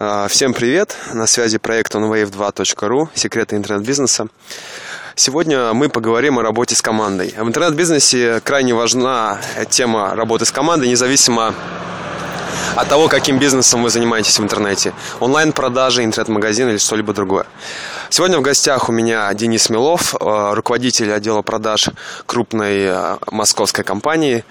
А, 0.00 0.28
всем 0.28 0.54
привет! 0.54 0.96
На 1.12 1.26
связи 1.26 1.58
проект 1.58 1.92
onwave2.ru, 1.96 3.08
секреты 3.14 3.56
интернет-бизнеса. 3.56 4.28
Сегодня 5.16 5.72
мы 5.72 5.88
поговорим 5.88 6.38
о 6.38 6.42
работе 6.42 6.76
с 6.76 6.82
командой. 6.82 7.34
В 7.36 7.48
интернет-бизнесе 7.48 8.40
крайне 8.44 8.74
важна 8.74 9.40
тема 9.70 10.14
работы 10.14 10.44
с 10.44 10.52
командой, 10.52 10.88
независимо 10.88 11.52
от 12.76 12.88
того, 12.88 13.08
каким 13.08 13.40
бизнесом 13.40 13.82
вы 13.82 13.90
занимаетесь 13.90 14.38
в 14.38 14.42
интернете. 14.44 14.92
Онлайн-продажи, 15.18 16.04
интернет-магазин 16.04 16.68
или 16.68 16.78
что-либо 16.78 17.12
другое. 17.12 17.46
Сегодня 18.08 18.38
в 18.38 18.42
гостях 18.42 18.88
у 18.88 18.92
меня 18.92 19.34
Денис 19.34 19.68
Милов, 19.68 20.14
э, 20.14 20.54
руководитель 20.54 21.12
отдела 21.12 21.42
продаж 21.42 21.88
крупной 22.24 22.82
э, 22.82 23.16
московской 23.32 23.82
компании. 23.82 24.44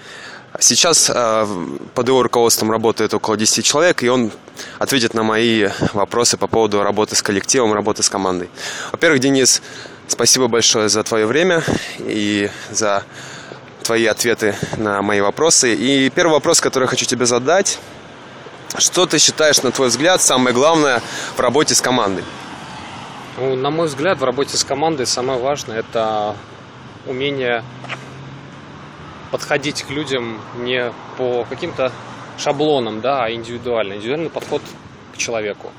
Сейчас 0.60 1.10
э, 1.14 1.46
под 1.94 2.08
его 2.08 2.22
руководством 2.22 2.70
работает 2.70 3.12
около 3.14 3.36
10 3.36 3.64
человек, 3.64 4.02
и 4.02 4.08
он 4.08 4.32
ответит 4.78 5.14
на 5.14 5.22
мои 5.22 5.68
вопросы 5.92 6.36
по 6.36 6.46
поводу 6.46 6.82
работы 6.82 7.14
с 7.14 7.22
коллективом, 7.22 7.74
работы 7.74 8.02
с 8.02 8.08
командой. 8.08 8.48
Во-первых, 8.90 9.20
Денис, 9.20 9.62
спасибо 10.08 10.48
большое 10.48 10.88
за 10.88 11.02
твое 11.04 11.26
время 11.26 11.62
и 11.98 12.50
за 12.70 13.04
твои 13.82 14.06
ответы 14.06 14.56
на 14.76 15.02
мои 15.02 15.20
вопросы. 15.20 15.74
И 15.74 16.10
первый 16.10 16.32
вопрос, 16.32 16.60
который 16.60 16.84
я 16.84 16.88
хочу 16.88 17.04
тебе 17.04 17.26
задать. 17.26 17.78
Что 18.76 19.06
ты 19.06 19.18
считаешь, 19.18 19.62
на 19.62 19.70
твой 19.70 19.88
взгляд, 19.88 20.20
самое 20.20 20.54
главное 20.54 21.02
в 21.36 21.40
работе 21.40 21.74
с 21.74 21.80
командой? 21.80 22.24
Ну, 23.38 23.54
на 23.54 23.70
мой 23.70 23.86
взгляд, 23.86 24.18
в 24.18 24.24
работе 24.24 24.56
с 24.56 24.64
командой 24.64 25.06
самое 25.06 25.38
важное– 25.38 25.78
это 25.80 26.34
умение 27.06 27.62
подходить 29.30 29.82
к 29.82 29.90
людям 29.90 30.40
не 30.56 30.92
по 31.16 31.44
каким-то 31.48 31.92
шаблонам, 32.38 33.00
да, 33.00 33.24
а 33.24 33.30
индивидуально. 33.30 33.94
Индивидуальный 33.94 34.30
подход 34.30 34.62
к 35.14 35.16
человеку. 35.16 35.72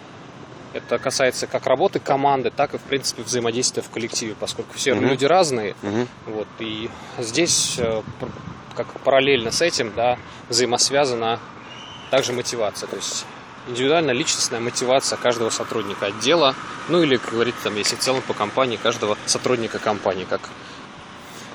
Это 0.73 0.99
касается 0.99 1.47
как 1.47 1.65
работы 1.65 1.99
команды, 1.99 2.51
так 2.51 2.75
и, 2.75 2.77
в 2.77 2.81
принципе, 2.81 3.23
взаимодействия 3.23 3.81
в 3.81 3.89
коллективе, 3.89 4.35
поскольку 4.39 4.73
все 4.75 4.93
угу. 4.93 5.01
люди 5.01 5.25
разные. 5.25 5.75
Угу. 5.81 6.07
Вот, 6.27 6.47
и 6.59 6.89
здесь, 7.17 7.77
э, 7.79 8.01
как 8.75 8.87
параллельно 9.01 9.51
с 9.51 9.61
этим, 9.61 9.93
да, 9.95 10.17
взаимосвязана 10.47 11.39
также 12.11 12.33
мотивация. 12.33 12.87
То 12.87 12.97
есть 12.97 13.25
индивидуальная 13.67 14.13
личностная 14.13 14.59
мотивация 14.59 15.17
каждого 15.17 15.49
сотрудника 15.49 16.07
отдела, 16.07 16.55
ну 16.87 17.01
или, 17.01 17.17
как 17.17 17.33
говорится, 17.33 17.63
там, 17.63 17.75
если 17.75 17.95
в 17.95 17.99
целом 17.99 18.21
по 18.21 18.33
компании, 18.33 18.77
каждого 18.77 19.17
сотрудника 19.25 19.79
компании, 19.79 20.25
как 20.29 20.49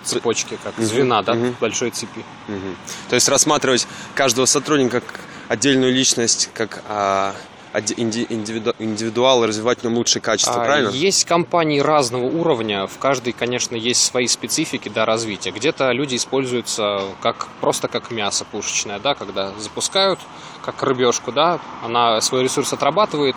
цепочки, 0.04 0.58
как 0.62 0.78
угу, 0.78 0.86
звена, 0.86 1.22
да, 1.22 1.32
угу. 1.32 1.54
большой 1.60 1.90
цепи. 1.90 2.24
Угу. 2.48 2.76
То 3.08 3.14
есть 3.14 3.28
рассматривать 3.28 3.86
каждого 4.14 4.46
сотрудника 4.46 5.00
как 5.00 5.20
отдельную 5.48 5.92
личность, 5.92 6.50
как 6.54 6.82
а, 6.88 7.34
индивиду, 7.96 8.74
индивидуал, 8.78 9.44
развивать 9.44 9.80
в 9.80 9.84
нем 9.84 9.94
лучшие 9.94 10.22
качества, 10.22 10.62
а, 10.62 10.64
правильно? 10.64 10.90
Есть 10.90 11.24
компании 11.24 11.80
разного 11.80 12.24
уровня, 12.24 12.86
в 12.86 12.98
каждой, 12.98 13.32
конечно, 13.32 13.74
есть 13.74 14.04
свои 14.04 14.26
специфики 14.26 14.88
до 14.88 15.04
развития. 15.04 15.50
Где-то 15.50 15.90
люди 15.92 16.16
используются 16.16 17.02
как 17.20 17.48
просто 17.60 17.88
как 17.88 18.10
мясо 18.10 18.44
пушечное, 18.44 18.98
да, 18.98 19.14
когда 19.14 19.52
запускают 19.58 20.20
как 20.64 20.82
рыбешку, 20.82 21.32
да, 21.32 21.58
она 21.82 22.20
свой 22.20 22.42
ресурс 22.42 22.72
отрабатывает, 22.72 23.36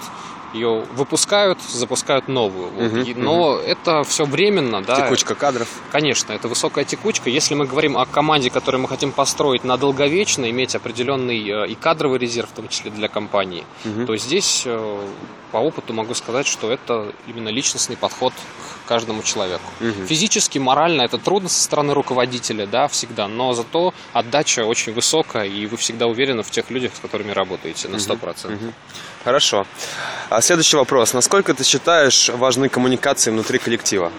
ее 0.54 0.84
выпускают, 0.94 1.62
запускают 1.62 2.28
новую. 2.28 2.68
Угу, 2.68 3.20
Но 3.20 3.52
угу. 3.52 3.60
это 3.60 4.04
все 4.04 4.26
временно, 4.26 4.82
да. 4.82 4.96
Текучка 4.96 5.36
кадров. 5.36 5.68
Конечно, 5.92 6.34
это 6.34 6.48
высокая 6.48 6.86
текучка. 6.86 7.30
Если 7.30 7.56
мы 7.56 7.66
говорим 7.66 7.98
о 7.98 8.06
команде, 8.06 8.50
которую 8.50 8.82
мы 8.82 8.88
хотим 8.88 9.12
построить 9.12 9.64
на 9.64 9.78
долговечно, 9.78 10.50
иметь 10.50 10.76
определенный 10.76 11.40
э, 11.40 11.68
и 11.68 11.76
кадровый 11.76 12.20
резерв, 12.20 12.50
в 12.50 12.54
том 12.54 12.68
числе 12.68 12.92
для 12.92 13.08
компании, 13.08 13.64
угу. 13.86 14.06
то 14.06 14.18
здесь 14.18 14.64
э, 14.66 15.08
по 15.52 15.58
опыту 15.58 15.94
могу 15.94 16.14
сказать, 16.14 16.48
что 16.48 16.72
это 16.72 17.14
именно 17.28 17.50
личностный 17.50 17.98
подход 17.98 18.34
к 18.34 18.88
каждому 18.88 19.24
человеку. 19.24 19.70
Угу. 19.80 20.06
Физически, 20.08 20.60
морально 20.60 21.04
это 21.04 21.18
трудно 21.18 21.50
со 21.50 21.62
стороны 21.62 21.94
руководителя, 21.94 22.66
да, 22.66 22.88
всегда, 22.88 23.28
но 23.28 23.54
зато 23.54 23.94
отдача 24.14 24.66
очень 24.66 24.94
высокая, 24.94 25.46
и 25.46 25.66
вы 25.66 25.78
всегда 25.78 26.08
уверены 26.08 26.44
в 26.44 26.52
тех 26.52 26.70
людях, 26.70 26.96
с 26.96 27.00
которыми 27.00 27.32
работаете 27.32 27.88
на 27.88 27.98
100%. 27.98 28.54
Угу. 28.54 28.74
Хорошо. 29.24 29.66
А 30.38 30.42
следующий 30.42 30.78
вопрос. 30.78 31.14
Насколько 31.14 31.56
ты 31.56 31.64
считаешь 31.64 32.30
важны 32.30 32.70
коммуникации 32.70 33.32
внутри 33.32 33.58
коллектива? 33.58 34.12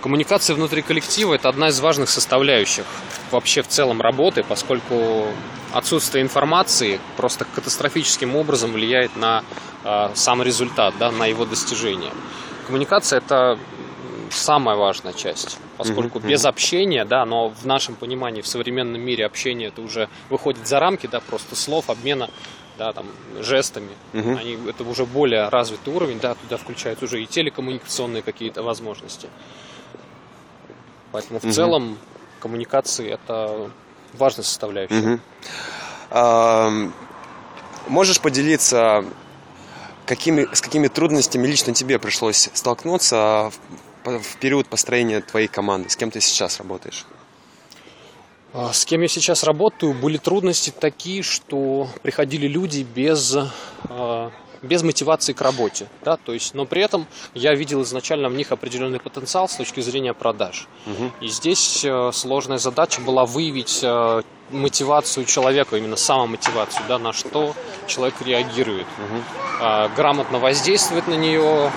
Коммуникация 0.00 0.56
внутри 0.56 0.80
коллектива– 0.80 1.34
это 1.34 1.50
одна 1.50 1.68
из 1.68 1.78
важных 1.78 2.08
составляющих 2.08 2.86
вообще 3.30 3.60
в 3.60 3.68
целом 3.68 4.00
работы, 4.00 4.44
поскольку 4.48 5.26
отсутствие 5.74 6.22
информации 6.22 7.00
просто 7.18 7.44
катастрофическим 7.44 8.34
образом 8.34 8.72
влияет 8.72 9.14
на 9.14 9.44
э, 9.84 10.08
сам 10.14 10.42
результат, 10.42 10.94
да, 10.98 11.10
на 11.10 11.26
его 11.26 11.44
достижение. 11.44 12.12
Коммуникация– 12.66 13.18
это 13.26 13.58
самая 14.36 14.76
важная 14.76 15.12
часть, 15.12 15.58
поскольку 15.76 16.18
mm-hmm. 16.18 16.28
без 16.28 16.44
общения, 16.44 17.04
да, 17.04 17.24
но 17.24 17.48
в 17.48 17.66
нашем 17.66 17.94
понимании 17.94 18.42
в 18.42 18.46
современном 18.46 19.00
мире 19.00 19.26
общение 19.26 19.68
это 19.68 19.80
уже 19.80 20.08
выходит 20.30 20.66
за 20.66 20.80
рамки, 20.80 21.06
да, 21.06 21.20
просто 21.20 21.56
слов, 21.56 21.90
обмена 21.90 22.30
да, 22.78 22.92
там, 22.92 23.06
жестами. 23.40 23.90
Угу. 24.14 24.36
Они, 24.36 24.58
это 24.68 24.84
уже 24.84 25.04
более 25.04 25.48
развитый 25.48 25.94
уровень, 25.94 26.18
да, 26.20 26.34
туда 26.34 26.56
включаются 26.56 27.04
уже 27.04 27.22
и 27.22 27.26
телекоммуникационные 27.26 28.22
какие-то 28.22 28.62
возможности. 28.62 29.28
Поэтому 31.12 31.40
в 31.40 31.44
угу. 31.44 31.52
целом 31.52 31.98
коммуникации 32.40 33.10
это 33.10 33.70
важная 34.14 34.44
составляющая. 34.44 35.20
А, 36.10 36.70
можешь 37.88 38.20
поделиться, 38.20 39.04
какими, 40.06 40.48
с 40.52 40.60
какими 40.60 40.88
трудностями 40.88 41.46
лично 41.46 41.74
тебе 41.74 41.98
пришлось 41.98 42.50
столкнуться 42.52 43.52
в, 44.04 44.36
период 44.36 44.66
построения 44.68 45.20
твоей 45.20 45.48
команды? 45.48 45.88
С 45.88 45.96
кем 45.96 46.10
ты 46.10 46.20
сейчас 46.20 46.58
работаешь? 46.58 47.06
А, 48.54 48.72
с 48.72 48.84
кем 48.84 49.00
я 49.00 49.08
сейчас 49.08 49.44
работаю, 49.44 49.94
были 49.94 50.18
трудности 50.18 50.70
такие, 50.70 51.22
что 51.22 51.88
приходили 52.02 52.46
люди 52.46 52.82
без, 52.82 53.36
а, 53.88 54.30
без 54.60 54.82
мотивации 54.82 55.32
к 55.32 55.40
работе. 55.40 55.88
Да? 56.04 56.16
То 56.16 56.34
есть, 56.34 56.54
но 56.54 56.66
при 56.66 56.82
этом 56.82 57.06
я 57.34 57.54
видел 57.54 57.82
изначально 57.82 58.28
в 58.28 58.34
них 58.34 58.52
определенный 58.52 59.00
потенциал 59.00 59.48
с 59.48 59.56
точки 59.56 59.80
зрения 59.80 60.12
продаж. 60.12 60.68
Угу. 60.86 61.12
И 61.22 61.28
здесь 61.28 61.82
э, 61.84 62.10
сложная 62.12 62.58
задача 62.58 63.00
была 63.00 63.24
выявить 63.24 63.80
э, 63.82 64.22
мотивацию 64.50 65.24
человека, 65.24 65.76
именно 65.76 65.96
самомотивацию, 65.96 66.84
да, 66.88 66.98
на 66.98 67.14
что 67.14 67.54
человек 67.86 68.20
реагирует. 68.20 68.86
Угу. 68.98 69.94
Грамотно 69.96 70.38
воздействовать 70.38 71.06
на 71.06 71.14
нее, 71.14 71.70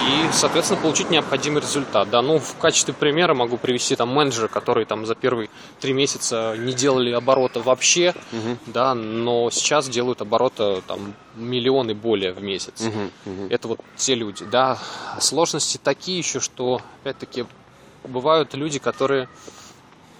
и, 0.00 0.32
соответственно, 0.32 0.80
получить 0.80 1.10
необходимый 1.10 1.60
результат. 1.60 2.10
Да, 2.10 2.22
ну, 2.22 2.38
в 2.38 2.56
качестве 2.56 2.94
примера 2.94 3.34
могу 3.34 3.56
привести 3.56 3.96
там 3.96 4.08
менеджера, 4.08 4.48
которые 4.48 4.86
там 4.86 5.06
за 5.06 5.14
первые 5.14 5.50
три 5.80 5.92
месяца 5.92 6.54
не 6.58 6.72
делали 6.72 7.12
оборота 7.12 7.60
вообще, 7.60 8.14
угу. 8.32 8.58
да, 8.66 8.94
но 8.94 9.50
сейчас 9.50 9.88
делают 9.88 10.20
оборота 10.20 10.82
там 10.86 11.14
миллионы 11.36 11.94
более 11.94 12.32
в 12.32 12.42
месяц. 12.42 12.80
Угу, 12.80 13.32
угу. 13.32 13.46
Это 13.50 13.68
вот 13.68 13.80
те 13.96 14.14
люди, 14.14 14.44
да. 14.44 14.78
Сложности 15.20 15.78
такие 15.82 16.18
еще, 16.18 16.40
что, 16.40 16.80
опять-таки, 17.02 17.46
бывают 18.04 18.54
люди, 18.54 18.78
которые 18.78 19.28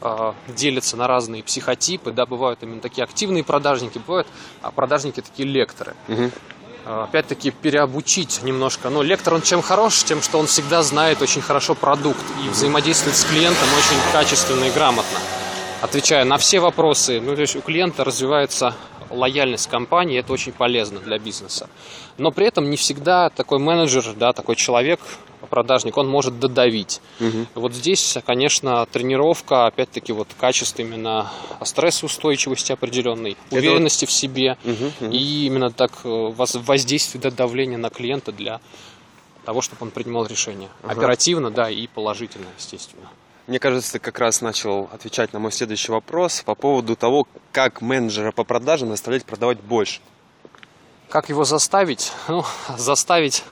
а, 0.00 0.34
делятся 0.48 0.96
на 0.96 1.06
разные 1.06 1.42
психотипы, 1.42 2.12
да, 2.12 2.26
бывают 2.26 2.62
именно 2.62 2.80
такие 2.80 3.04
активные 3.04 3.44
продажники, 3.44 3.98
бывают 3.98 4.26
а 4.60 4.70
продажники 4.70 5.20
такие 5.20 5.48
лекторы. 5.48 5.94
Угу. 6.08 6.30
Э, 6.84 7.04
опять-таки 7.04 7.50
переобучить 7.50 8.42
немножко. 8.42 8.90
Но 8.90 9.02
лектор, 9.02 9.34
он 9.34 9.42
чем 9.42 9.62
хорош? 9.62 10.02
Тем, 10.02 10.20
что 10.20 10.38
он 10.38 10.46
всегда 10.46 10.82
знает 10.82 11.22
очень 11.22 11.40
хорошо 11.40 11.74
продукт 11.74 12.24
и 12.44 12.48
взаимодействует 12.48 13.16
с 13.16 13.24
клиентом 13.24 13.68
очень 13.78 14.12
качественно 14.12 14.64
и 14.64 14.70
грамотно. 14.70 15.18
Отвечая 15.80 16.24
на 16.24 16.38
все 16.38 16.60
вопросы, 16.60 17.20
ну, 17.20 17.34
то 17.34 17.40
есть 17.40 17.56
у 17.56 17.60
клиента 17.60 18.04
развивается 18.04 18.74
лояльность 19.10 19.68
компании, 19.68 20.18
это 20.18 20.32
очень 20.32 20.52
полезно 20.52 20.98
для 21.00 21.18
бизнеса. 21.18 21.68
Но 22.18 22.30
при 22.30 22.46
этом 22.46 22.70
не 22.70 22.76
всегда 22.76 23.30
такой 23.30 23.58
менеджер, 23.58 24.14
да, 24.16 24.32
такой 24.32 24.56
человек, 24.56 25.00
продажник, 25.46 25.96
он 25.96 26.08
может 26.08 26.38
додавить. 26.38 27.00
Угу. 27.20 27.46
Вот 27.54 27.74
здесь, 27.74 28.16
конечно, 28.24 28.86
тренировка, 28.86 29.66
опять-таки, 29.66 30.12
вот 30.12 30.28
качество 30.38 30.82
именно 30.82 31.30
стрессоустойчивости 31.62 32.72
определенной, 32.72 33.36
это 33.50 33.56
уверенности 33.56 34.04
вот... 34.04 34.10
в 34.10 34.12
себе 34.12 34.56
угу, 34.64 34.92
угу. 35.00 35.12
и 35.12 35.46
именно 35.46 35.70
так 35.70 35.92
э, 36.04 36.08
воздействие 36.08 37.20
до 37.20 37.30
давления 37.30 37.78
на 37.78 37.90
клиента 37.90 38.32
для 38.32 38.60
того, 39.44 39.60
чтобы 39.60 39.84
он 39.84 39.90
принимал 39.90 40.26
решение. 40.26 40.68
Ага. 40.82 40.92
Оперативно, 40.92 41.50
да, 41.50 41.70
и 41.70 41.86
положительно, 41.86 42.46
естественно. 42.58 43.08
Мне 43.46 43.58
кажется, 43.58 43.94
ты 43.94 43.98
как 43.98 44.18
раз 44.20 44.40
начал 44.40 44.88
отвечать 44.92 45.32
на 45.32 45.40
мой 45.40 45.50
следующий 45.50 45.90
вопрос 45.90 46.42
по 46.42 46.54
поводу 46.54 46.94
того, 46.94 47.26
как 47.50 47.80
менеджера 47.80 48.30
по 48.30 48.44
продажам 48.44 48.90
заставлять 48.90 49.24
продавать 49.24 49.60
больше. 49.60 50.00
Как 51.08 51.28
его 51.28 51.44
заставить? 51.44 52.12
Ну, 52.28 52.44
заставить 52.78 53.44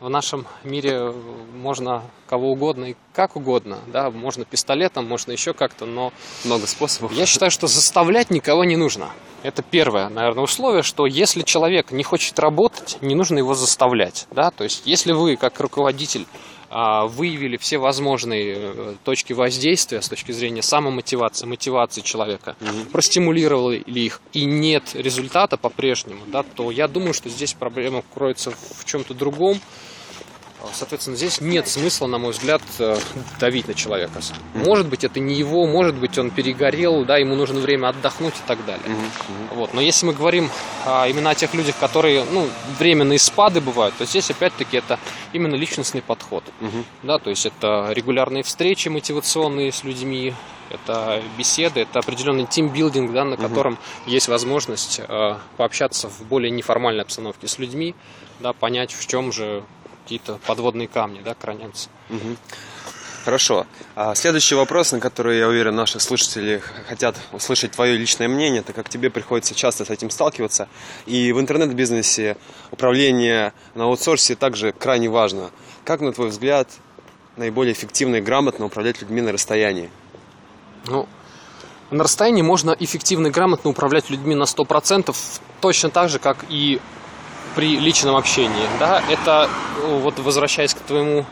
в 0.00 0.08
нашем 0.08 0.46
мире 0.64 1.12
можно 1.54 2.02
кого 2.26 2.52
угодно 2.52 2.86
и 2.86 2.96
как 3.12 3.36
угодно, 3.36 3.78
да, 3.86 4.10
можно 4.10 4.44
пистолетом, 4.44 5.06
можно 5.06 5.32
еще 5.32 5.54
как-то, 5.54 5.86
но 5.86 6.12
много 6.44 6.66
способов. 6.66 7.12
Я 7.12 7.26
считаю, 7.26 7.50
что 7.50 7.66
заставлять 7.66 8.30
никого 8.30 8.64
не 8.64 8.76
нужно. 8.76 9.10
Это 9.42 9.62
первое, 9.62 10.08
наверное, 10.08 10.44
условие, 10.44 10.82
что 10.82 11.06
если 11.06 11.42
человек 11.42 11.90
не 11.90 12.02
хочет 12.02 12.38
работать, 12.38 12.98
не 13.02 13.14
нужно 13.14 13.38
его 13.38 13.54
заставлять, 13.54 14.26
да, 14.30 14.50
то 14.50 14.64
есть 14.64 14.82
если 14.84 15.12
вы 15.12 15.36
как 15.36 15.60
руководитель 15.60 16.26
выявили 17.06 17.56
все 17.56 17.78
возможные 17.78 18.56
э, 18.56 18.94
точки 19.04 19.32
воздействия 19.32 20.02
с 20.02 20.08
точки 20.08 20.32
зрения 20.32 20.62
самомотивации, 20.62 21.46
мотивации 21.46 22.00
человека, 22.00 22.56
угу. 22.60 22.90
простимулировали 22.92 23.82
их 23.86 24.20
и 24.32 24.44
нет 24.44 24.94
результата 24.94 25.56
по-прежнему, 25.56 26.22
да, 26.26 26.42
то 26.42 26.70
я 26.70 26.88
думаю, 26.88 27.14
что 27.14 27.28
здесь 27.28 27.54
проблема 27.54 28.02
кроется 28.14 28.50
в 28.50 28.84
чем-то 28.84 29.14
другом. 29.14 29.60
Соответственно, 30.72 31.16
здесь 31.16 31.40
нет 31.40 31.68
смысла, 31.68 32.06
на 32.06 32.18
мой 32.18 32.32
взгляд, 32.32 32.62
э, 32.78 32.96
давить 33.40 33.68
на 33.68 33.74
человека. 33.74 34.20
Может 34.54 34.88
быть, 34.88 35.04
это 35.04 35.20
не 35.20 35.34
его, 35.34 35.66
может 35.66 35.94
быть, 35.94 36.16
он 36.18 36.30
перегорел, 36.30 37.04
да, 37.04 37.18
ему 37.18 37.34
нужно 37.34 37.60
время 37.60 37.88
отдохнуть 37.88 38.34
и 38.34 38.46
так 38.46 38.64
далее. 38.64 38.86
Mm-hmm. 38.86 39.54
Вот. 39.54 39.74
Но 39.74 39.80
если 39.80 40.06
мы 40.06 40.12
говорим 40.12 40.50
а, 40.86 41.06
именно 41.08 41.30
о 41.30 41.34
тех 41.34 41.54
людях, 41.54 41.76
которые, 41.78 42.24
ну, 42.24 42.48
временные 42.78 43.18
спады 43.18 43.60
бывают, 43.60 43.94
то 43.96 44.04
здесь, 44.04 44.30
опять-таки, 44.30 44.76
это 44.76 44.98
именно 45.32 45.54
личностный 45.54 46.02
подход. 46.02 46.44
Mm-hmm. 46.60 46.84
Да, 47.02 47.18
то 47.18 47.30
есть 47.30 47.46
это 47.46 47.90
регулярные 47.92 48.42
встречи 48.42 48.88
мотивационные 48.88 49.72
с 49.72 49.84
людьми, 49.84 50.34
это 50.70 51.22
беседы, 51.38 51.80
это 51.80 51.98
определенный 51.98 52.46
тимбилдинг, 52.46 53.12
да, 53.12 53.24
на 53.24 53.36
котором 53.36 53.74
угу. 53.74 54.10
есть 54.10 54.28
возможность 54.28 55.00
э, 55.06 55.36
пообщаться 55.56 56.08
в 56.08 56.22
более 56.22 56.50
неформальной 56.50 57.02
обстановке 57.02 57.48
с 57.48 57.58
людьми, 57.58 57.94
да, 58.40 58.52
понять, 58.52 58.92
в 58.92 59.06
чем 59.06 59.32
же 59.32 59.62
какие-то 60.04 60.38
подводные 60.46 60.86
камни, 60.86 61.20
да, 61.24 61.34
хранятся. 61.34 61.88
Угу. 62.10 62.36
Хорошо. 63.24 63.66
А 63.96 64.14
следующий 64.14 64.54
вопрос, 64.54 64.92
на 64.92 65.00
который, 65.00 65.38
я 65.38 65.48
уверен, 65.48 65.74
наши 65.74 65.98
слушатели 65.98 66.62
хотят 66.86 67.16
услышать 67.32 67.72
твое 67.72 67.96
личное 67.96 68.28
мнение, 68.28 68.60
так 68.60 68.76
как 68.76 68.90
тебе 68.90 69.08
приходится 69.08 69.54
часто 69.54 69.86
с 69.86 69.90
этим 69.90 70.10
сталкиваться. 70.10 70.68
И 71.06 71.32
в 71.32 71.40
интернет-бизнесе 71.40 72.36
управление 72.70 73.54
на 73.74 73.84
аутсорсе 73.84 74.34
также 74.34 74.72
крайне 74.72 75.08
важно. 75.08 75.50
Как, 75.84 76.02
на 76.02 76.12
твой 76.12 76.28
взгляд, 76.28 76.68
наиболее 77.36 77.72
эффективно 77.72 78.16
и 78.16 78.20
грамотно 78.20 78.66
управлять 78.66 79.00
людьми 79.00 79.22
на 79.22 79.32
расстоянии? 79.32 79.88
Ну, 80.84 81.08
на 81.90 82.04
расстоянии 82.04 82.42
можно 82.42 82.76
эффективно 82.78 83.28
и 83.28 83.30
грамотно 83.30 83.70
управлять 83.70 84.10
людьми 84.10 84.34
на 84.34 84.44
100%, 84.44 85.16
точно 85.62 85.88
так 85.88 86.10
же, 86.10 86.18
как 86.18 86.44
и 86.50 86.78
при 87.54 87.76
личном 87.78 88.16
общении. 88.16 88.66
Да? 88.78 89.02
Это, 89.08 89.48
вот 89.86 90.18
возвращаясь 90.18 90.74
к 90.74 90.80
твоему 90.80 91.24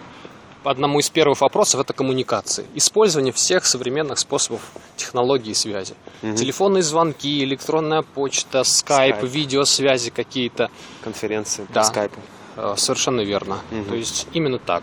одному 0.65 1.01
из 1.01 1.11
первых 1.11 1.41
вопросов, 1.41 1.81
это 1.81 1.93
коммуникации. 1.93 2.67
Использование 2.75 3.33
всех 3.33 3.67
современных 3.67 4.19
способов 4.19 4.61
технологии 4.97 5.53
связи. 5.53 5.95
Угу. 6.23 6.37
Телефонные 6.37 6.83
звонки, 6.83 7.43
электронная 7.45 8.03
почта, 8.03 8.65
скайп, 8.65 9.17
скайп. 9.17 9.33
видеосвязи 9.33 10.11
какие-то. 10.11 10.71
Конференции 11.03 11.65
по 11.65 11.75
да. 11.75 11.85
скайпу. 11.85 12.21
Э, 12.57 12.75
совершенно 12.77 13.23
верно. 13.23 13.59
Угу. 13.71 13.85
То 13.91 13.95
есть 13.97 14.27
именно 14.33 14.59
так. 14.59 14.83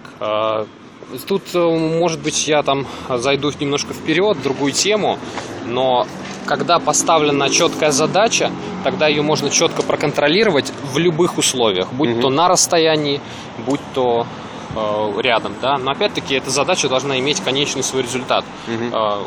Тут, 1.28 1.44
э, 1.54 1.60
может 1.60 2.20
быть, 2.20 2.48
я 2.48 2.64
там 2.64 2.86
зайду 3.10 3.52
немножко 3.60 3.94
вперед, 3.94 4.38
в 4.38 4.44
другую 4.44 4.72
тему, 4.72 5.18
но 5.66 6.06
когда 6.46 6.80
поставлена 6.80 7.50
четкая 7.50 7.92
задача, 7.92 8.52
тогда 8.84 9.08
ее 9.08 9.22
можно 9.22 9.52
четко 9.52 9.84
проконтролировать 9.84 10.74
в 10.94 10.98
любых 10.98 11.38
условиях, 11.38 11.94
будь 11.94 12.10
угу. 12.10 12.22
то 12.22 12.30
на 12.30 12.48
расстоянии, 12.48 13.22
будь 13.66 13.82
то 13.94 14.26
э, 14.76 15.22
рядом, 15.22 15.54
да. 15.62 15.78
Но 15.78 15.92
опять-таки 15.92 16.34
эта 16.36 16.50
задача 16.50 16.90
должна 16.90 17.20
иметь 17.20 17.40
конечный 17.42 17.84
свой 17.84 18.02
результат. 18.02 18.44
Угу. 18.68 18.98
Э, 18.98 19.24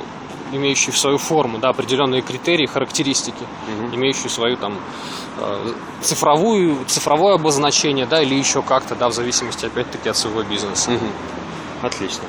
имеющий 0.53 0.93
свою 0.93 1.19
форму, 1.19 1.59
да, 1.59 1.71
определенные 1.71 2.23
критерии, 2.23 2.67
характеристики, 2.67 3.45
угу. 3.69 3.95
имеющие 3.95 4.29
свою 4.29 4.57
там 4.57 4.75
э, 5.39 5.73
цифровую, 6.01 6.79
цифровое 6.87 7.35
обозначение, 7.35 8.07
да, 8.07 8.21
или 8.21 8.35
еще 8.35 8.63
как-то, 8.63 8.95
да, 8.95 9.09
в 9.09 9.13
зависимости 9.13 9.65
опять-таки 9.65 10.09
от 10.09 10.17
своего 10.17 10.43
бизнеса. 10.43 10.91
Угу. 10.91 11.07
Отлично. 11.83 12.25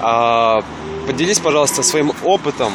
А, 0.00 0.62
поделись, 1.06 1.38
пожалуйста, 1.38 1.82
своим 1.82 2.12
опытом 2.24 2.72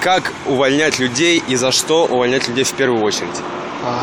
как 0.00 0.32
увольнять 0.46 0.98
людей 0.98 1.42
и 1.46 1.54
за 1.54 1.70
что 1.70 2.06
увольнять 2.06 2.48
людей 2.48 2.64
в 2.64 2.72
первую 2.72 3.02
очередь? 3.02 3.40
А, 3.84 4.02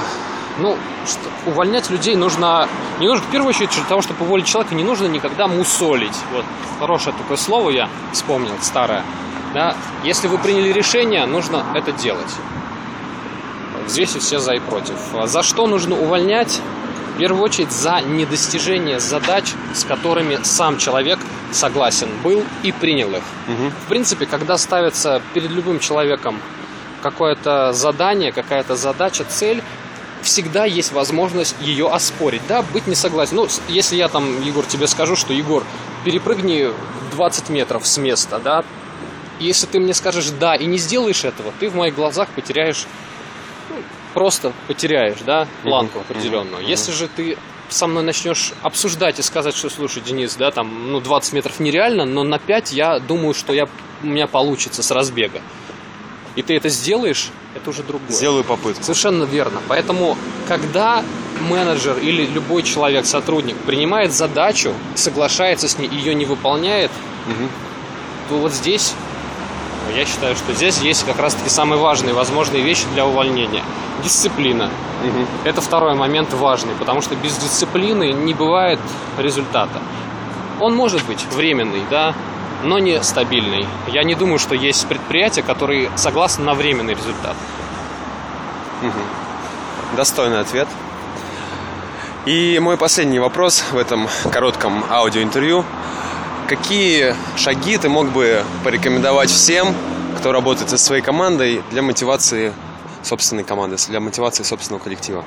ну, 0.57 0.77
что, 1.05 1.49
увольнять 1.49 1.89
людей 1.89 2.15
нужно... 2.15 2.69
Не 2.99 3.07
нужно, 3.07 3.25
в 3.25 3.31
первую 3.31 3.49
очередь, 3.49 3.71
для 3.71 3.83
того, 3.83 4.01
чтобы 4.01 4.25
уволить 4.25 4.45
человека, 4.45 4.75
не 4.75 4.83
нужно 4.83 5.07
никогда 5.07 5.47
мусолить. 5.47 6.15
Вот, 6.31 6.45
хорошее 6.79 7.13
такое 7.17 7.35
слово 7.35 7.69
я 7.71 7.89
вспомнил, 8.13 8.53
старое. 8.61 9.03
Да? 9.53 9.75
Если 10.03 10.27
вы 10.27 10.37
приняли 10.37 10.71
решение, 10.71 11.25
нужно 11.25 11.65
это 11.75 11.91
делать. 11.91 12.31
Взвесить 13.85 14.21
все 14.21 14.39
за 14.39 14.53
и 14.53 14.59
против. 14.59 14.95
А 15.13 15.27
за 15.27 15.43
что 15.43 15.67
нужно 15.67 15.99
увольнять? 15.99 16.61
В 17.19 17.21
первую 17.21 17.43
очередь 17.43 17.73
за 17.73 17.99
недостижение 17.99 19.01
задач, 19.01 19.53
с 19.73 19.83
которыми 19.83 20.39
сам 20.43 20.77
человек 20.77 21.19
согласен 21.51 22.07
был 22.23 22.45
и 22.63 22.71
принял 22.71 23.09
их. 23.09 23.23
Угу. 23.49 23.71
В 23.71 23.89
принципе, 23.89 24.25
когда 24.25 24.57
ставится 24.57 25.21
перед 25.33 25.51
любым 25.51 25.79
человеком 25.79 26.39
какое-то 27.01 27.73
задание, 27.73 28.31
какая-то 28.31 28.77
задача, 28.77 29.25
цель, 29.25 29.61
всегда 30.21 30.63
есть 30.63 30.93
возможность 30.93 31.57
ее 31.59 31.89
оспорить, 31.89 32.43
да, 32.47 32.61
быть 32.61 32.87
не 32.87 32.95
согласен. 32.95 33.35
Ну, 33.35 33.49
если 33.67 33.97
я 33.97 34.07
там, 34.07 34.41
Егор, 34.41 34.65
тебе 34.65 34.87
скажу, 34.87 35.17
что, 35.17 35.33
Егор, 35.33 35.65
перепрыгни 36.05 36.69
20 37.11 37.49
метров 37.49 37.85
с 37.85 37.97
места, 37.97 38.39
да, 38.41 38.63
если 39.41 39.65
ты 39.65 39.81
мне 39.81 39.93
скажешь 39.93 40.29
«да» 40.29 40.55
и 40.55 40.65
не 40.65 40.77
сделаешь 40.77 41.25
этого, 41.25 41.51
ты 41.59 41.69
в 41.69 41.75
моих 41.75 41.95
глазах 41.95 42.29
потеряешь 42.29 42.87
просто 44.13 44.53
потеряешь, 44.67 45.19
да, 45.25 45.47
планку 45.63 45.99
определенную. 45.99 46.65
Если 46.65 46.91
же 46.91 47.07
ты 47.07 47.37
со 47.69 47.87
мной 47.87 48.03
начнешь 48.03 48.53
обсуждать 48.61 49.19
и 49.19 49.21
сказать, 49.21 49.55
что 49.55 49.69
слушай, 49.69 50.01
Денис, 50.01 50.35
да, 50.35 50.51
там, 50.51 50.91
ну, 50.91 50.99
20 50.99 51.33
метров 51.33 51.59
нереально, 51.59 52.05
но 52.05 52.23
на 52.23 52.39
5 52.39 52.71
я 52.73 52.99
думаю, 52.99 53.33
что 53.33 53.53
я, 53.53 53.67
у 54.03 54.07
меня 54.07 54.27
получится 54.27 54.83
с 54.83 54.91
разбега. 54.91 55.41
И 56.35 56.41
ты 56.41 56.55
это 56.55 56.69
сделаешь, 56.69 57.29
это 57.55 57.69
уже 57.69 57.83
другое. 57.83 58.09
Сделаю 58.09 58.43
попытку. 58.43 58.83
Совершенно 58.83 59.23
верно. 59.23 59.59
Поэтому, 59.67 60.17
когда 60.47 61.03
менеджер 61.41 61.97
или 61.97 62.25
любой 62.25 62.63
человек, 62.63 63.05
сотрудник 63.05 63.57
принимает 63.57 64.13
задачу, 64.13 64.73
соглашается 64.95 65.67
с 65.67 65.77
ней, 65.77 65.89
ее 65.89 66.13
не 66.13 66.25
выполняет, 66.25 66.91
угу. 67.27 67.49
то 68.29 68.35
вот 68.37 68.53
здесь 68.53 68.93
я 69.95 70.05
считаю, 70.05 70.35
что 70.35 70.53
здесь 70.53 70.79
есть 70.79 71.05
как 71.05 71.19
раз-таки 71.19 71.49
самые 71.49 71.79
важные 71.79 72.13
возможные 72.13 72.61
вещи 72.61 72.85
для 72.93 73.05
увольнения. 73.05 73.63
Дисциплина. 74.03 74.65
Угу. 74.65 75.25
Это 75.43 75.61
второй 75.61 75.95
момент 75.95 76.33
важный, 76.33 76.73
потому 76.73 77.01
что 77.01 77.15
без 77.15 77.37
дисциплины 77.37 78.11
не 78.11 78.33
бывает 78.33 78.79
результата. 79.17 79.81
Он 80.59 80.75
может 80.75 81.03
быть 81.05 81.25
временный, 81.31 81.83
да, 81.89 82.13
но 82.63 82.79
не 82.79 83.01
стабильный. 83.03 83.65
Я 83.87 84.03
не 84.03 84.15
думаю, 84.15 84.39
что 84.39 84.55
есть 84.55 84.87
предприятия, 84.87 85.41
которые 85.41 85.89
согласны 85.95 86.43
на 86.43 86.53
временный 86.53 86.93
результат. 86.93 87.35
Угу. 88.81 89.95
Достойный 89.95 90.39
ответ. 90.39 90.67
И 92.25 92.59
мой 92.61 92.77
последний 92.77 93.19
вопрос 93.19 93.63
в 93.71 93.77
этом 93.77 94.07
коротком 94.31 94.83
аудиоинтервью. 94.89 95.65
Какие 96.49 97.13
шаги 97.37 97.77
ты 97.77 97.89
мог 97.89 98.09
бы 98.09 98.43
порекомендовать 98.63 99.29
всем, 99.29 99.67
кто 100.17 100.31
работает 100.31 100.71
со 100.71 100.79
своей 100.79 101.03
командой 101.03 101.61
для 101.69 101.83
мотивации 101.83 102.53
собственной 103.03 103.43
команды, 103.43 103.77
для 103.87 103.99
мотивации 103.99 104.41
собственного 104.41 104.81
коллектива? 104.81 105.23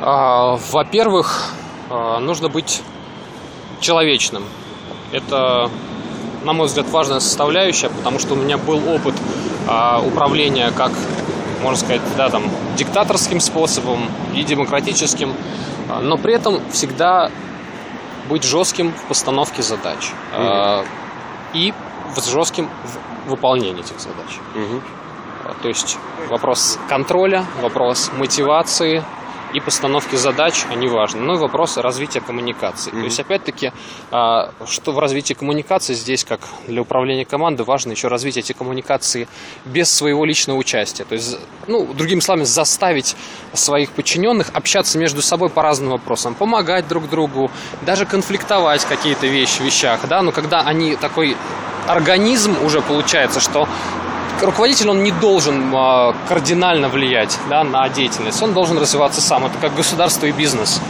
А, 0.00 0.60
во-первых, 0.70 1.50
а, 1.90 2.20
нужно 2.20 2.48
быть 2.48 2.82
человечным. 3.80 4.44
Это, 5.10 5.72
на 6.44 6.52
мой 6.52 6.68
взгляд, 6.68 6.88
важная 6.90 7.18
составляющая, 7.18 7.88
потому 7.88 8.20
что 8.20 8.34
у 8.34 8.36
меня 8.36 8.58
был 8.58 8.88
опыт 8.88 9.16
а, 9.66 10.00
управления 10.06 10.70
как, 10.70 10.92
можно 11.64 11.84
сказать, 11.84 12.02
да, 12.16 12.28
там, 12.28 12.44
диктаторским 12.76 13.40
способом 13.40 14.08
и 14.36 14.44
демократическим, 14.44 15.34
но 16.00 16.16
при 16.16 16.34
этом 16.34 16.60
всегда 16.70 17.28
быть 18.28 18.44
жестким 18.44 18.92
в 18.92 19.02
постановке 19.08 19.62
задач 19.62 20.12
mm-hmm. 20.36 20.86
и 21.54 21.74
жестким 22.26 22.68
в 23.26 23.30
выполнении 23.30 23.80
этих 23.80 24.00
задач. 24.00 24.38
Mm-hmm. 24.54 24.82
То 25.62 25.68
есть 25.68 25.98
вопрос 26.28 26.78
контроля, 26.88 27.44
вопрос 27.60 28.10
мотивации, 28.12 29.04
и 29.54 29.60
постановки 29.60 30.16
задач, 30.16 30.64
они 30.70 30.88
важны. 30.88 31.20
Ну 31.20 31.34
и 31.34 31.38
вопрос 31.38 31.76
развития 31.76 32.20
коммуникации. 32.20 32.90
Mm-hmm. 32.90 32.98
То 32.98 33.04
есть, 33.04 33.20
опять-таки, 33.20 33.72
а, 34.10 34.52
что 34.66 34.92
в 34.92 34.98
развитии 34.98 35.34
коммуникации 35.34 35.94
здесь, 35.94 36.24
как 36.24 36.40
для 36.66 36.82
управления 36.82 37.24
командой, 37.24 37.62
важно 37.62 37.92
еще 37.92 38.08
развить 38.08 38.36
эти 38.36 38.52
коммуникации 38.52 39.28
без 39.64 39.90
своего 39.90 40.24
личного 40.24 40.58
участия. 40.58 41.04
То 41.04 41.14
есть, 41.14 41.38
ну, 41.66 41.86
другими 41.92 42.20
словами, 42.20 42.44
заставить 42.44 43.16
своих 43.52 43.90
подчиненных 43.90 44.50
общаться 44.52 44.98
между 44.98 45.22
собой 45.22 45.48
по 45.48 45.62
разным 45.62 45.90
вопросам, 45.90 46.34
помогать 46.34 46.88
друг 46.88 47.08
другу, 47.08 47.50
даже 47.82 48.06
конфликтовать 48.06 48.84
какие-то 48.84 49.26
вещи 49.26 49.58
в 49.58 49.64
вещах, 49.64 50.00
да, 50.08 50.22
но 50.22 50.32
когда 50.32 50.60
они 50.60 50.96
такой 50.96 51.36
организм 51.86 52.56
уже 52.64 52.82
получается, 52.82 53.40
что 53.40 53.68
руководитель, 54.42 54.88
он 54.90 55.02
не 55.02 55.12
должен 55.12 55.72
а, 55.74 56.14
кардинально 56.28 56.88
влиять 56.88 57.38
да, 57.48 57.64
на 57.64 57.88
деятельность, 57.88 58.42
он 58.42 58.52
должен 58.52 58.78
развиваться 58.78 59.20
сам. 59.20 59.46
Это 59.46 59.58
как 59.58 59.74
государство 59.74 60.26
и 60.26 60.32
бизнес. 60.32 60.80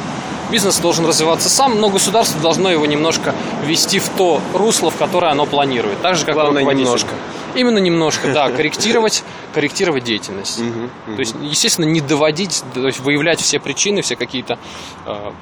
Бизнес 0.50 0.78
должен 0.78 1.04
развиваться 1.06 1.48
сам, 1.48 1.80
но 1.80 1.88
государство 1.88 2.40
должно 2.40 2.70
его 2.70 2.86
немножко 2.86 3.34
вести 3.64 3.98
в 3.98 4.08
то 4.10 4.40
русло, 4.54 4.90
в 4.90 4.96
которое 4.96 5.32
оно 5.32 5.44
планирует. 5.44 6.00
Так 6.02 6.16
же, 6.16 6.24
как 6.24 6.34
Главное, 6.34 6.62
немножко. 6.62 7.10
Именно 7.56 7.78
немножко, 7.78 8.32
да, 8.32 8.50
корректировать, 8.56 9.24
корректировать 9.52 10.04
деятельность. 10.04 10.60
То 11.06 11.18
есть, 11.18 11.34
естественно, 11.42 11.86
не 11.86 12.00
доводить, 12.00 12.62
то 12.74 12.86
есть 12.86 13.00
выявлять 13.00 13.40
все 13.40 13.58
причины, 13.58 14.02
все 14.02 14.14
какие-то 14.14 14.58
а, 15.04 15.32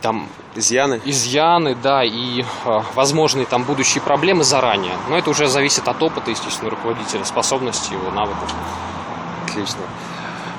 там 0.00 0.28
изъяны. 0.54 1.00
Изъяны, 1.04 1.74
да, 1.74 2.04
и 2.04 2.42
э, 2.42 2.44
возможные 2.94 3.46
там 3.46 3.64
будущие 3.64 4.02
проблемы 4.02 4.44
заранее. 4.44 4.94
Но 5.08 5.16
это 5.16 5.30
уже 5.30 5.48
зависит 5.48 5.88
от 5.88 6.02
опыта, 6.02 6.30
естественно, 6.30 6.70
руководителя, 6.70 7.24
способностей 7.24 7.94
его, 7.94 8.10
навыков. 8.10 8.52
Отлично. 9.46 9.80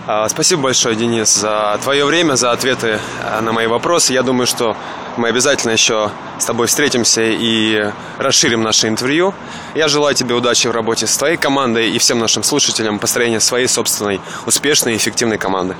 А, 0.05 0.27
спасибо 0.27 0.63
большое, 0.63 0.95
Денис, 0.95 1.33
за 1.33 1.79
твое 1.81 2.03
время, 2.05 2.35
за 2.35 2.51
ответы 2.51 2.99
на 3.41 3.53
мои 3.53 3.67
вопросы. 3.67 4.11
Я 4.11 4.21
думаю, 4.21 4.47
что 4.47 4.75
мы 5.15 5.29
обязательно 5.29 5.71
еще 5.71 6.11
с 6.39 6.45
тобой 6.45 6.67
встретимся 6.67 7.21
и 7.23 7.89
расширим 8.17 8.63
наше 8.63 8.87
интервью. 8.89 9.33
Я 9.75 9.87
желаю 9.87 10.13
тебе 10.13 10.35
удачи 10.35 10.67
в 10.67 10.71
работе 10.71 11.07
с 11.07 11.17
твоей 11.17 11.37
командой 11.37 11.89
и 11.89 11.97
всем 11.99 12.19
нашим 12.19 12.43
слушателям 12.43 12.99
построения 12.99 13.39
своей 13.39 13.67
собственной 13.67 14.19
успешной 14.45 14.93
и 14.93 14.97
эффективной 14.97 15.37
команды. 15.37 15.77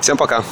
Всем 0.00 0.16
пока! 0.16 0.42